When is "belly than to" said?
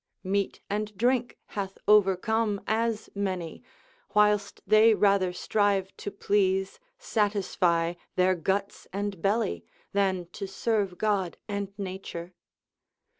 9.21-10.47